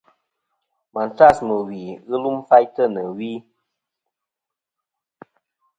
Màtlas 0.93 1.37
mɨ̀ 1.47 1.59
wì 1.67 1.79
ghɨ 2.07 2.15
lum 2.23 2.37
faytɨ 2.49 2.83
nɨ̀ 2.95 3.05
wi. 3.17 3.31